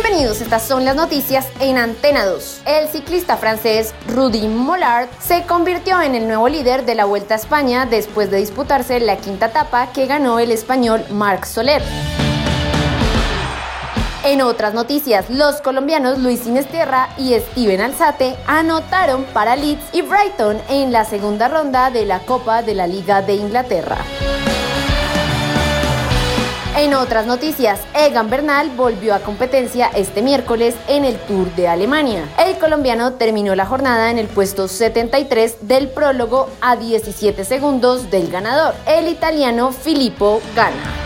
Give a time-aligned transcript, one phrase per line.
[0.00, 2.62] Bienvenidos, estas son las noticias en Antena 2.
[2.66, 7.36] El ciclista francés Rudy Mollard se convirtió en el nuevo líder de la Vuelta a
[7.36, 11.82] España después de disputarse la quinta etapa que ganó el español Marc Soler.
[14.22, 20.62] En otras noticias, los colombianos Luis Inesterra y Steven Alzate anotaron para Leeds y Brighton
[20.68, 23.98] en la segunda ronda de la Copa de la Liga de Inglaterra.
[26.78, 32.22] En otras noticias, Egan Bernal volvió a competencia este miércoles en el Tour de Alemania.
[32.38, 38.30] El colombiano terminó la jornada en el puesto 73 del prólogo a 17 segundos del
[38.30, 40.97] ganador, el italiano Filippo Ganna.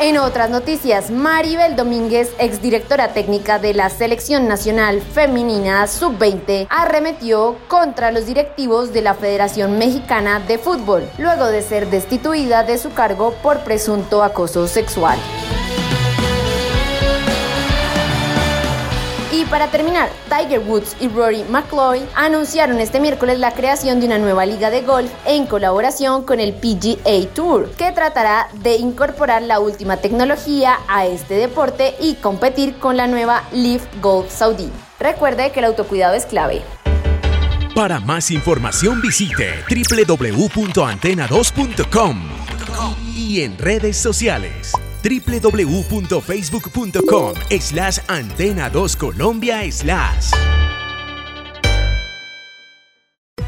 [0.00, 8.12] En otras noticias, Maribel Domínguez, exdirectora técnica de la Selección Nacional Femenina Sub-20, arremetió contra
[8.12, 13.34] los directivos de la Federación Mexicana de Fútbol, luego de ser destituida de su cargo
[13.42, 15.18] por presunto acoso sexual.
[19.48, 24.44] Para terminar, Tiger Woods y Rory McIlroy anunciaron este miércoles la creación de una nueva
[24.46, 29.98] liga de golf en colaboración con el PGA Tour, que tratará de incorporar la última
[29.98, 34.70] tecnología a este deporte y competir con la nueva Leaf Golf Saudi.
[34.98, 36.62] Recuerde que el autocuidado es clave.
[37.74, 42.22] Para más información visite www.antena2.com
[43.14, 44.72] y en redes sociales
[45.02, 50.32] www.facebook.com slash antena 2 Colombia slash.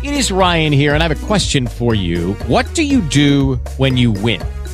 [0.03, 2.33] It is Ryan here, and I have a question for you.
[2.47, 4.41] What do you do when you win?